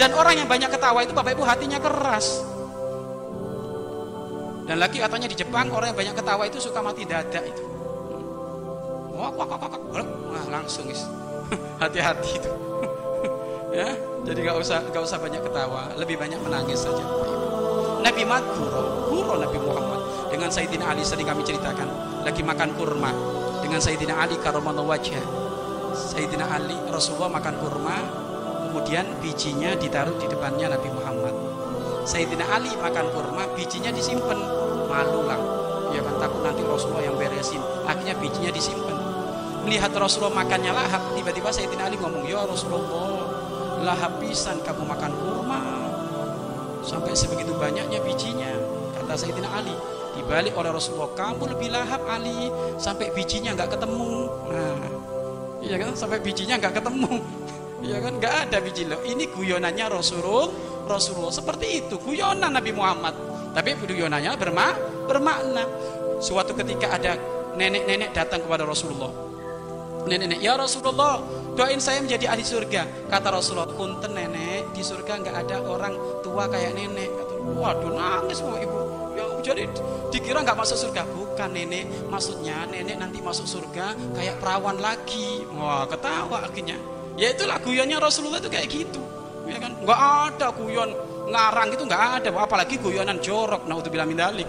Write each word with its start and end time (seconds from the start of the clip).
Dan 0.00 0.16
orang 0.16 0.32
yang 0.32 0.48
banyak 0.48 0.72
ketawa 0.72 1.04
itu 1.04 1.12
Bapak 1.12 1.36
Ibu 1.36 1.44
hatinya 1.44 1.76
keras. 1.76 2.40
Dan 4.64 4.80
lagi 4.80 4.96
katanya 4.96 5.28
di 5.28 5.36
Jepang 5.36 5.68
orang 5.68 5.92
yang 5.92 5.98
banyak 6.00 6.16
ketawa 6.16 6.48
itu 6.48 6.56
suka 6.56 6.80
mati 6.80 7.04
dada 7.04 7.44
itu. 7.44 7.60
Wah, 9.12 9.28
langsung. 10.48 10.88
Hati-hati 11.84 12.40
itu. 12.40 12.50
ya, 13.76 13.92
jadi 14.24 14.38
nggak 14.40 14.56
usah 14.56 14.80
nggak 14.88 15.04
usah 15.04 15.20
banyak 15.20 15.44
ketawa, 15.44 15.92
lebih 16.00 16.16
banyak 16.16 16.40
menangis 16.40 16.80
saja. 16.80 17.04
Nabi 18.00 18.24
Mat 18.24 18.44
guru, 18.56 18.84
guru 19.12 19.32
Nabi 19.36 19.58
Muhammad 19.60 20.00
dengan 20.32 20.48
Sayyidina 20.48 20.96
Ali 20.96 21.04
sering 21.04 21.28
kami 21.28 21.44
ceritakan 21.44 22.24
lagi 22.24 22.40
makan 22.40 22.72
kurma 22.72 23.12
dengan 23.60 23.84
Sayyidina 23.84 24.16
Ali 24.16 24.40
karomanul 24.40 24.88
wajah. 24.88 25.20
Sayyidina 25.92 26.48
Ali 26.48 26.78
Rasulullah 26.88 27.28
makan 27.28 27.54
kurma 27.60 28.29
kemudian 28.70 29.02
bijinya 29.18 29.74
ditaruh 29.74 30.14
di 30.22 30.30
depannya 30.30 30.70
Nabi 30.70 30.94
Muhammad. 30.94 31.34
Sayyidina 32.06 32.46
Ali 32.54 32.70
makan 32.78 33.10
kurma 33.10 33.50
bijinya 33.58 33.90
disimpan. 33.90 34.38
Malu 34.86 35.26
lah 35.26 35.42
ya 35.90 35.98
kan 36.06 36.22
takut 36.22 36.46
nanti 36.46 36.62
Rasulullah 36.62 37.02
yang 37.02 37.18
beresin. 37.18 37.58
Akhirnya 37.82 38.14
bijinya 38.22 38.54
disimpan. 38.54 38.94
Melihat 39.66 39.90
Rasulullah 39.98 40.46
makannya 40.46 40.70
lahap 40.70 41.02
tiba-tiba 41.18 41.50
Sayyidina 41.50 41.90
Ali 41.90 41.98
ngomong 41.98 42.22
ya 42.30 42.46
Rasulullah 42.46 43.26
lahap 43.82 44.22
pisan 44.22 44.62
kamu 44.62 44.86
makan 44.86 45.12
kurma. 45.18 45.60
Sampai 46.86 47.18
sebegitu 47.18 47.50
banyaknya 47.58 47.98
bijinya 48.06 48.54
kata 49.02 49.18
Sayyidina 49.18 49.50
Ali. 49.50 49.74
Dibalik 50.14 50.54
oleh 50.54 50.70
Rasulullah 50.70 51.10
kamu 51.18 51.58
lebih 51.58 51.74
lahap 51.74 52.06
Ali 52.06 52.54
sampai 52.78 53.10
bijinya 53.18 53.50
nggak 53.58 53.74
ketemu. 53.74 54.30
Nah 54.46 54.78
iya 55.58 55.74
kan? 55.74 55.90
Sampai 55.98 56.22
bijinya 56.22 56.54
nggak 56.54 56.78
ketemu 56.78 57.18
iya 57.80 57.98
kan? 58.00 58.16
Nggak 58.20 58.34
ada 58.48 58.56
biji 58.60 58.84
loh 58.88 59.00
ini 59.04 59.28
guyonannya 59.32 59.86
Rasulullah 59.88 60.48
Rasulullah 60.90 61.30
seperti 61.30 61.86
itu. 61.86 61.94
Guyonan 62.02 62.50
Nabi 62.50 62.74
Muhammad. 62.74 63.14
Tapi 63.54 63.78
guyonannya 63.78 64.34
bermak 64.34 64.74
bermakna. 65.06 65.64
Suatu 66.18 66.52
ketika 66.58 66.98
ada 66.98 67.14
nenek-nenek 67.54 68.10
datang 68.10 68.42
kepada 68.42 68.66
Rasulullah. 68.66 69.10
Nenek-nenek 70.06 70.40
ya 70.42 70.58
Rasulullah 70.58 71.22
doain 71.54 71.78
saya 71.78 72.02
menjadi 72.02 72.34
ahli 72.34 72.42
surga. 72.42 73.06
Kata 73.06 73.28
Rasulullah 73.30 73.70
punten 73.70 74.18
nenek. 74.18 74.74
Di 74.74 74.82
surga 74.82 75.12
nggak 75.22 75.36
ada 75.46 75.56
orang 75.62 75.94
tua 76.26 76.50
kayak 76.50 76.74
nenek. 76.74 77.10
Kata, 77.10 77.32
waduh 77.54 77.92
nangis 77.94 78.42
mau 78.42 78.58
ibu. 78.58 78.80
Ya 79.16 79.24
jadi 79.40 79.64
dikira 80.10 80.42
nggak 80.42 80.58
masuk 80.58 80.76
surga. 80.76 81.06
Bukan 81.06 81.50
nenek. 81.54 81.86
Maksudnya 82.10 82.68
nenek 82.68 82.96
nanti 82.98 83.18
masuk 83.22 83.46
surga 83.46 83.94
kayak 84.14 84.38
perawan 84.42 84.78
lagi. 84.78 85.44
Wah 85.54 85.88
ketawa 85.88 86.44
akhirnya 86.44 86.99
ya 87.20 87.36
itulah 87.36 87.60
guyonnya 87.60 88.00
Rasulullah 88.00 88.40
itu 88.40 88.48
kayak 88.48 88.68
gitu. 88.72 89.02
Ya 89.44 89.60
kan? 89.60 89.76
Nggak 89.84 90.00
ada 90.00 90.46
guyon 90.56 90.90
ngarang 91.28 91.68
itu 91.76 91.84
nggak 91.84 92.02
ada. 92.24 92.28
Apalagi 92.32 92.80
guyonan 92.80 93.20
jorok 93.20 93.68
nah 93.68 93.76
untuk 93.76 93.92
bilang 93.92 94.08
mindalik 94.08 94.48